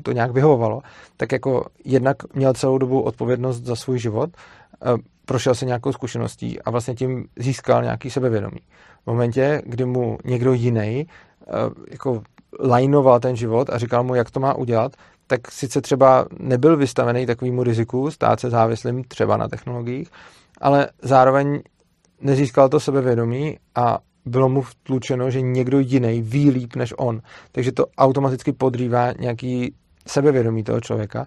[0.02, 0.80] to nějak vyhovovalo,
[1.16, 6.62] tak jako jednak měl celou dobu odpovědnost za svůj život, eh, prošel se nějakou zkušeností
[6.62, 8.60] a vlastně tím získal nějaký sebevědomí.
[9.02, 11.52] V momentě, kdy mu někdo jiný eh,
[11.90, 12.22] jako
[12.60, 14.92] lajnoval ten život a říkal mu, jak to má udělat,
[15.26, 20.10] tak sice třeba nebyl vystavený takovému riziku stát se závislým třeba na technologiích,
[20.60, 21.62] ale zároveň
[22.20, 27.20] nezískal to sebevědomí a bylo mu vtlučeno, že někdo jiný ví líp než on.
[27.52, 29.74] Takže to automaticky podrývá nějaký
[30.06, 31.26] sebevědomí toho člověka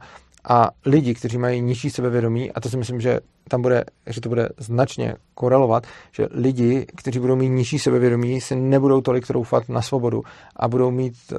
[0.49, 4.29] a lidi, kteří mají nižší sebevědomí, a to si myslím, že tam bude, že to
[4.29, 9.81] bude značně korelovat, že lidi, kteří budou mít nižší sebevědomí, si nebudou tolik troufat na
[9.81, 10.23] svobodu
[10.55, 11.35] a budou mít eh,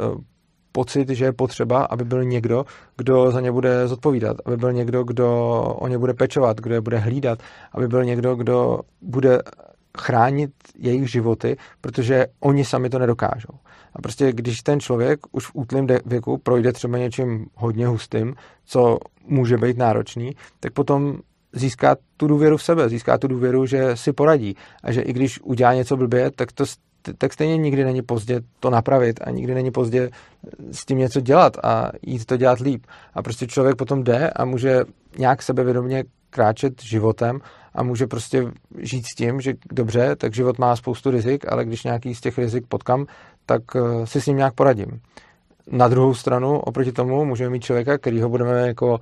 [0.73, 2.65] pocit, že je potřeba, aby byl někdo,
[2.97, 5.29] kdo za ně bude zodpovídat, aby byl někdo, kdo
[5.79, 7.39] o ně bude pečovat, kdo je bude hlídat,
[7.73, 9.39] aby byl někdo, kdo bude
[10.01, 13.55] chránit jejich životy, protože oni sami to nedokážou.
[13.95, 18.35] A prostě když ten člověk už v útlém věku projde třeba něčím hodně hustým,
[18.65, 21.19] co může být náročný, tak potom
[21.53, 25.41] získá tu důvěru v sebe, získá tu důvěru, že si poradí a že i když
[25.41, 26.65] udělá něco blbě, tak to
[27.19, 30.11] tak stejně nikdy není pozdě to napravit a nikdy není pozdě
[30.73, 32.87] s tím něco dělat a jít to dělat líp.
[33.15, 34.85] A prostě člověk potom jde a může
[35.19, 37.41] nějak sebevědomě kráčet životem
[37.75, 38.45] a může prostě
[38.79, 42.39] žít s tím, že dobře, tak život má spoustu rizik, ale když nějaký z těch
[42.39, 43.07] rizik potkám,
[43.47, 45.01] tak eh, si s ním nějak poradím.
[45.71, 49.01] Na druhou stranu, oproti tomu, můžeme mít člověka, který ho budeme jako,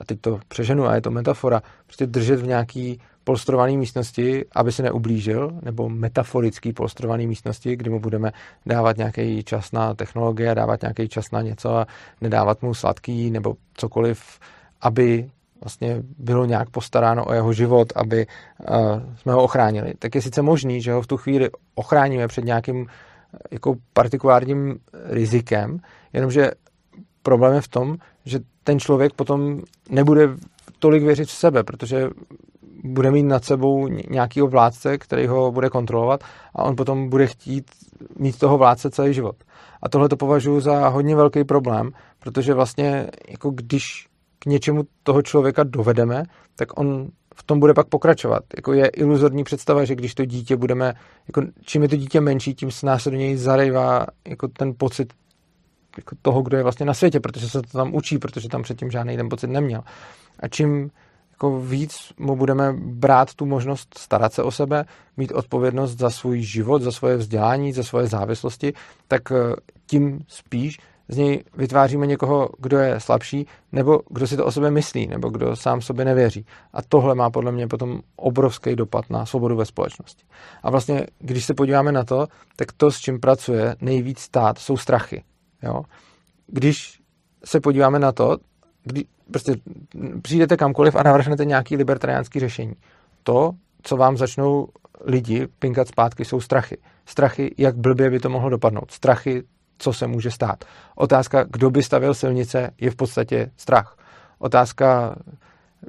[0.00, 4.72] a teď to přeženu a je to metafora, prostě držet v nějaký polstrované místnosti, aby
[4.72, 8.32] se neublížil, nebo metaforický polstrované místnosti, kdy mu budeme
[8.66, 11.86] dávat nějaký čas na technologie, dávat nějaký čas na něco a
[12.20, 14.38] nedávat mu sladký nebo cokoliv,
[14.80, 18.76] aby vlastně bylo nějak postaráno o jeho život, aby uh,
[19.16, 19.92] jsme ho ochránili.
[19.98, 22.86] Tak je sice možný, že ho v tu chvíli ochráníme před nějakým
[23.50, 25.78] jako partikulárním rizikem,
[26.12, 26.50] jenomže
[27.22, 30.28] problém je v tom, že ten člověk potom nebude
[30.78, 32.08] tolik věřit v sebe, protože
[32.84, 37.70] bude mít nad sebou nějakýho vládce, který ho bude kontrolovat a on potom bude chtít
[38.18, 39.36] mít toho vládce celý život.
[39.82, 44.07] A tohle to považuji za hodně velký problém, protože vlastně jako když
[44.38, 46.22] k něčemu toho člověka dovedeme,
[46.56, 48.42] tak on v tom bude pak pokračovat.
[48.56, 50.94] Jako je iluzorní představa, že když to dítě budeme,
[51.28, 55.12] jako čím je to dítě menší, tím se nás do něj zarejvá jako ten pocit
[55.96, 58.90] jako toho, kdo je vlastně na světě, protože se to tam učí, protože tam předtím
[58.90, 59.80] žádný ten pocit neměl.
[60.40, 60.90] A čím
[61.30, 64.84] jako víc mu budeme brát tu možnost starat se o sebe,
[65.16, 68.72] mít odpovědnost za svůj život, za svoje vzdělání, za svoje závislosti,
[69.08, 69.36] tak eh,
[69.86, 74.70] tím spíš z něj vytváříme někoho, kdo je slabší, nebo kdo si to o sebe
[74.70, 76.46] myslí, nebo kdo sám sobě nevěří.
[76.72, 80.24] A tohle má podle mě potom obrovský dopad na svobodu ve společnosti.
[80.62, 84.76] A vlastně, když se podíváme na to, tak to, s čím pracuje nejvíc stát, jsou
[84.76, 85.24] strachy.
[85.62, 85.82] Jo?
[86.46, 87.00] Když
[87.44, 88.36] se podíváme na to,
[88.84, 89.56] kdy prostě
[90.22, 92.74] přijdete kamkoliv a navrhnete nějaký libertariánský řešení.
[93.22, 94.68] To, co vám začnou
[95.04, 96.78] lidi pinkat zpátky, jsou strachy.
[97.06, 98.90] Strachy, jak blbě by to mohlo dopadnout.
[98.90, 99.42] Strachy,
[99.78, 100.64] co se může stát.
[100.94, 103.96] Otázka, kdo by stavil silnice, je v podstatě strach.
[104.38, 105.16] Otázka,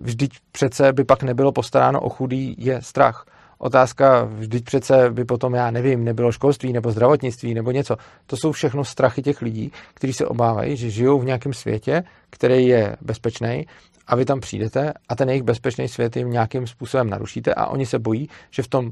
[0.01, 3.25] vždyť přece by pak nebylo postaráno o chudý, je strach.
[3.57, 7.97] Otázka, vždyť přece by potom, já nevím, nebylo školství nebo zdravotnictví nebo něco.
[8.25, 12.67] To jsou všechno strachy těch lidí, kteří se obávají, že žijou v nějakém světě, který
[12.67, 13.65] je bezpečný
[14.07, 17.85] a vy tam přijdete a ten jejich bezpečný svět jim nějakým způsobem narušíte a oni
[17.85, 18.91] se bojí, že v tom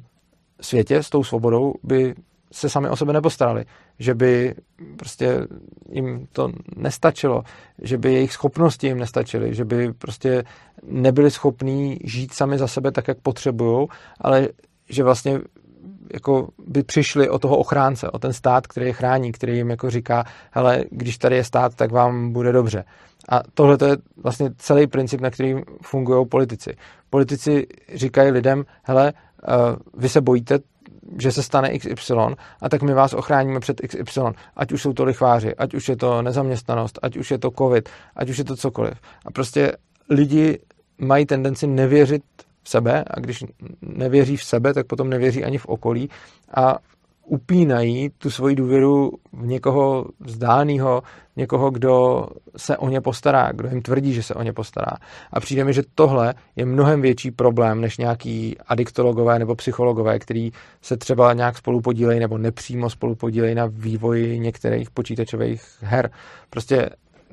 [0.61, 2.15] světě s tou svobodou by
[2.51, 3.65] se sami o sebe nepostarali,
[3.99, 4.55] že by
[4.97, 5.47] prostě
[5.89, 7.41] jim to nestačilo,
[7.81, 10.43] že by jejich schopnosti jim nestačily, že by prostě
[10.83, 13.87] nebyli schopní žít sami za sebe tak, jak potřebují,
[14.21, 14.47] ale
[14.89, 15.39] že vlastně
[16.13, 19.89] jako by přišli o toho ochránce, o ten stát, který je chrání, který jim jako
[19.89, 22.83] říká, hele, když tady je stát, tak vám bude dobře.
[23.29, 26.75] A tohle to je vlastně celý princip, na kterým fungují politici.
[27.09, 30.59] Politici říkají lidem, hele, uh, vy se bojíte
[31.19, 32.13] že se stane XY
[32.61, 34.21] a tak my vás ochráníme před XY.
[34.55, 37.89] Ať už jsou to lichváři, ať už je to nezaměstnanost, ať už je to covid,
[38.15, 38.93] ať už je to cokoliv.
[39.25, 39.71] A prostě
[40.09, 40.59] lidi
[40.97, 42.23] mají tendenci nevěřit
[42.63, 43.43] v sebe a když
[43.81, 46.09] nevěří v sebe, tak potom nevěří ani v okolí
[46.55, 46.77] a
[47.27, 51.03] upínají tu svoji důvěru v někoho vzdáleného,
[51.35, 52.25] někoho, kdo
[52.57, 54.91] se o ně postará, kdo jim tvrdí, že se o ně postará.
[55.33, 60.51] A přijde mi, že tohle je mnohem větší problém než nějaký adiktologové nebo psychologové, který
[60.81, 66.09] se třeba nějak spolupodílejí nebo nepřímo spolupodílejí na vývoji některých počítačových her.
[66.49, 66.89] Prostě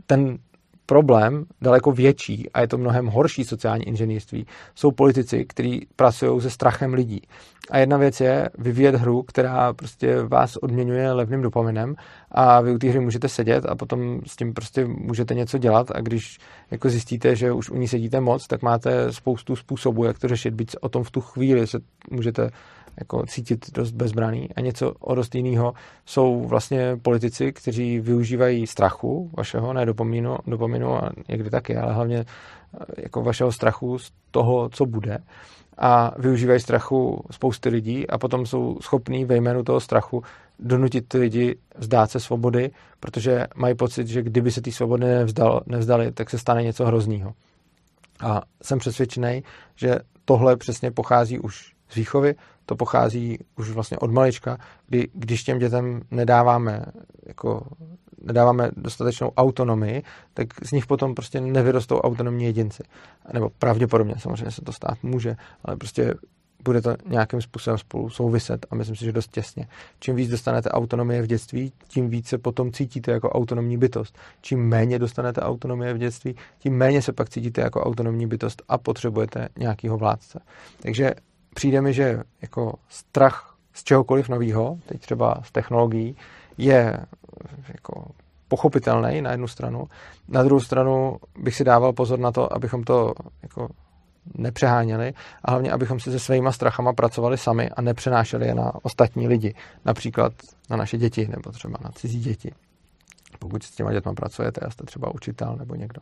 [0.06, 0.38] ten
[0.86, 6.50] problém daleko větší a je to mnohem horší sociální inženýrství, jsou politici, kteří pracují se
[6.50, 7.22] strachem lidí.
[7.70, 11.94] A jedna věc je vyvíjet hru, která prostě vás odměňuje levným dopaminem
[12.30, 15.90] a vy u té hry můžete sedět a potom s tím prostě můžete něco dělat
[15.94, 16.38] a když
[16.70, 20.54] jako zjistíte, že už u ní sedíte moc, tak máte spoustu způsobů, jak to řešit,
[20.54, 21.78] byť o tom v tu chvíli se
[22.10, 22.50] můžete
[22.98, 24.48] jako cítit dost bezbraný.
[24.56, 25.74] A něco o dost jiného
[26.06, 32.18] jsou vlastně politici, kteří využívají strachu vašeho, ne dopomínu, dopomínu a někdy taky, ale hlavně
[32.18, 35.18] eh, jako vašeho strachu z toho, co bude
[35.78, 40.22] a využívají strachu spousty lidí a potom jsou schopní ve jménu toho strachu
[40.58, 45.60] donutit ty lidi vzdát se svobody, protože mají pocit, že kdyby se té svobody nevzdal,
[45.66, 47.34] nevzdali, tak se stane něco hroznýho.
[48.20, 49.42] A jsem přesvědčený,
[49.76, 52.34] že tohle přesně pochází už z výchovy,
[52.66, 56.84] to pochází už vlastně od malička, kdy, když těm dětem nedáváme
[57.26, 57.66] jako
[58.24, 60.02] nedáváme dostatečnou autonomii,
[60.34, 62.82] tak z nich potom prostě nevyrostou autonomní jedinci.
[63.32, 66.14] Nebo pravděpodobně samozřejmě se to stát může, ale prostě
[66.64, 69.66] bude to nějakým způsobem spolu souviset a myslím si, že dost těsně.
[70.00, 74.18] Čím víc dostanete autonomie v dětství, tím více potom cítíte jako autonomní bytost.
[74.40, 78.78] Čím méně dostanete autonomie v dětství, tím méně se pak cítíte jako autonomní bytost a
[78.78, 80.40] potřebujete nějakého vládce.
[80.82, 81.14] Takže
[81.54, 86.16] přijde mi, že jako strach z čehokoliv nového, teď třeba z technologií,
[86.58, 86.98] je
[87.68, 88.04] jako
[88.48, 89.84] pochopitelný na jednu stranu.
[90.28, 93.12] Na druhou stranu bych si dával pozor na to, abychom to
[93.42, 93.68] jako
[94.34, 99.28] nepřeháněli a hlavně, abychom si se svýma strachama pracovali sami a nepřenášeli je na ostatní
[99.28, 100.32] lidi, například
[100.70, 102.52] na naše děti nebo třeba na cizí děti.
[103.38, 106.00] Pokud s těma dětma pracujete a jste třeba učitel nebo někdo.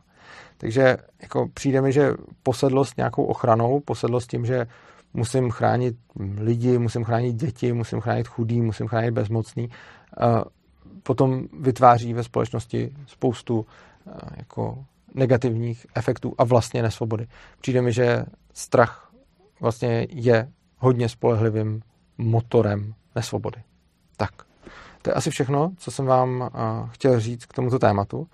[0.58, 2.12] Takže jako přijde mi, že
[2.42, 4.66] posedlost nějakou ochranou, posedlost tím, že
[5.14, 5.96] musím chránit
[6.37, 9.68] lidi, musím chránit děti, musím chránit chudý, musím chránit bezmocný,
[11.03, 13.66] potom vytváří ve společnosti spoustu
[14.37, 17.27] jako negativních efektů a vlastně nesvobody.
[17.61, 19.12] Přijde mi, že strach
[19.61, 21.83] vlastně je hodně spolehlivým
[22.18, 23.62] motorem nesvobody.
[24.16, 24.31] Tak,
[25.03, 26.51] to je asi všechno, co jsem vám
[26.90, 28.27] chtěl říct k tomuto tématu.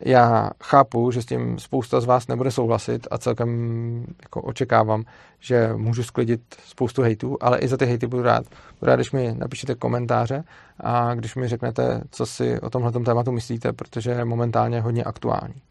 [0.00, 5.04] Já chápu, že s tím spousta z vás nebude souhlasit a celkem jako očekávám,
[5.40, 8.44] že můžu sklidit spoustu hejtů, ale i za ty hejty budu rád.
[8.80, 10.44] Budu rád, když mi napíšete komentáře
[10.80, 15.62] a když mi řeknete, co si o tomhle tématu myslíte, protože je momentálně hodně aktuální.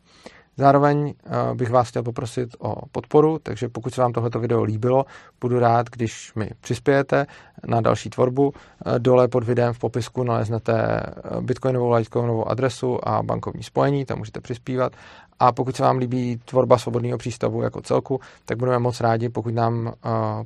[0.58, 5.06] Zároveň uh, bych vás chtěl poprosit o podporu, takže pokud se vám tohleto video líbilo,
[5.42, 7.26] budu rád, když mi přispějete
[7.68, 8.48] na další tvorbu.
[8.48, 8.54] Uh,
[8.98, 11.04] dole pod videem v popisku naleznete
[11.42, 14.94] bitcoinovou, litecoinovou adresu a bankovní spojení, tam můžete přispívat.
[15.40, 19.54] A pokud se vám líbí tvorba svobodného přístavu jako celku, tak budeme moc rádi, pokud
[19.54, 19.94] nám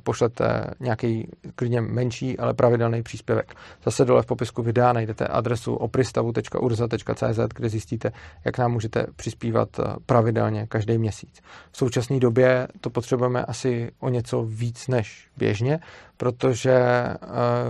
[0.02, 3.54] pošlete nějaký klidně menší, ale pravidelný příspěvek.
[3.84, 8.12] Zase dole v popisku videa najdete adresu opristavu.urza.cz, kde zjistíte,
[8.44, 9.68] jak nám můžete přispívat
[10.06, 11.40] pravidelně každý měsíc.
[11.70, 15.80] V současné době to potřebujeme asi o něco víc než běžně,
[16.16, 17.16] protože eh,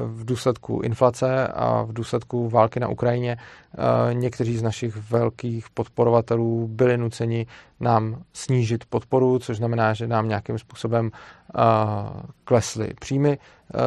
[0.07, 6.69] v důsledku inflace a v důsledku války na Ukrajině eh, někteří z našich velkých podporovatelů
[6.69, 7.47] byli nuceni
[7.81, 11.61] nám snížit podporu, což znamená, že nám nějakým způsobem eh,
[12.45, 13.39] klesly příjmy.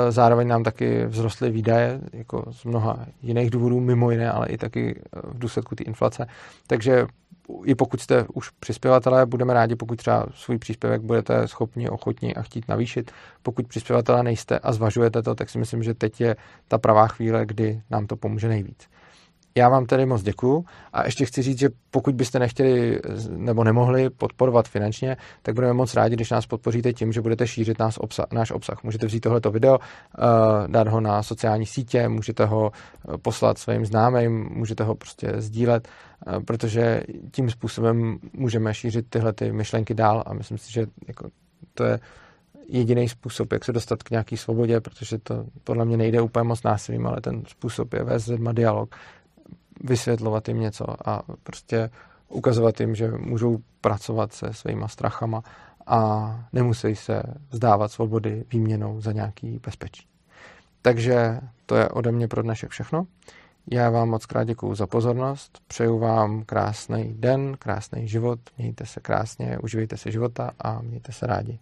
[0.09, 5.01] Zároveň nám taky vzrostly výdaje, jako z mnoha jiných důvodů, mimo jiné, ale i taky
[5.23, 6.27] v důsledku té inflace.
[6.67, 7.07] Takže
[7.65, 12.41] i pokud jste už přispěvatelé, budeme rádi, pokud třeba svůj příspěvek budete schopni, ochotni a
[12.41, 13.11] chtít navýšit.
[13.43, 16.35] Pokud přispěvatelé nejste a zvažujete to, tak si myslím, že teď je
[16.67, 18.87] ta pravá chvíle, kdy nám to pomůže nejvíc.
[19.55, 20.65] Já vám tedy moc děkuju.
[20.93, 25.93] A ještě chci říct, že pokud byste nechtěli nebo nemohli podporovat finančně, tak budeme moc
[25.93, 28.83] rádi, když nás podpoříte tím, že budete šířit nás obsah, náš obsah.
[28.83, 30.21] Můžete vzít tohleto video, eh,
[30.67, 35.87] dát ho na sociální sítě, můžete ho eh, poslat svým známým, můžete ho prostě sdílet,
[35.87, 40.23] eh, protože tím způsobem můžeme šířit tyhle ty myšlenky dál.
[40.25, 41.29] A myslím si, že jako
[41.73, 41.99] to je
[42.67, 46.63] jediný způsob, jak se dostat k nějaký svobodě, protože to podle mě nejde úplně moc
[46.63, 48.95] násilím, ale ten způsob je vést dialog
[49.83, 51.89] vysvětlovat jim něco a prostě
[52.29, 55.43] ukazovat jim, že můžou pracovat se svýma strachama
[55.87, 60.07] a nemusí se vzdávat svobody výměnou za nějaký bezpečí.
[60.81, 63.07] Takže to je ode mě pro dnešek všechno.
[63.71, 68.99] Já vám moc krát děkuju za pozornost, přeju vám krásný den, krásný život, mějte se
[68.99, 71.59] krásně, uživejte se života a mějte se rádi.